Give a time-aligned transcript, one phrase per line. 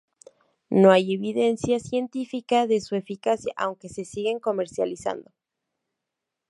[0.71, 5.29] No hay evidencia científica de su eficacia, aunque se siguen comercializando.